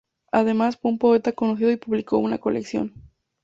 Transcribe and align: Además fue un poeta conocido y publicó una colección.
Además 0.31 0.77
fue 0.81 0.89
un 0.89 0.97
poeta 0.97 1.33
conocido 1.33 1.69
y 1.69 1.77
publicó 1.77 2.17
una 2.17 2.39
colección. 2.39 2.91